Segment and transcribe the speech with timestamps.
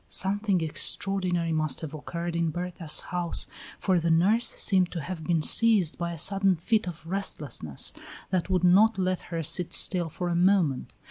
[0.07, 3.45] Something extraordinary must have occurred in Berta's house,
[3.77, 7.93] for the nurse seemed to have been seized by a sudden fit of restlessness
[8.31, 10.95] that would not let her sit still for a moment.